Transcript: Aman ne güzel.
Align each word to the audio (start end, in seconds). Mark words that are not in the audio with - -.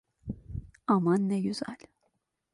Aman 0.87 1.29
ne 1.29 1.41
güzel. 1.41 1.77